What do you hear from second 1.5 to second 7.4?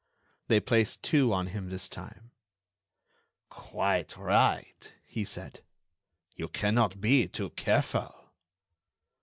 this time. "Quite right," he said. "You cannot be